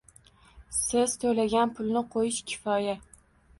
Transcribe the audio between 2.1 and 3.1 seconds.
qo'yish kifoya